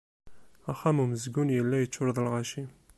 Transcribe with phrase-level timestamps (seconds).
[0.71, 2.63] Axxam umezgun yella yeččur d lɣaci.